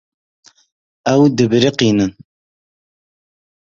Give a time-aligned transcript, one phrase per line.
[1.13, 2.11] Ew dibiriqînin.